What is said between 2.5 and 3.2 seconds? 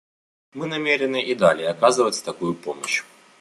помощь.